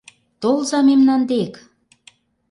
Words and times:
Толза 0.41 0.79
мемнан 0.87 1.21
дек! 1.29 1.53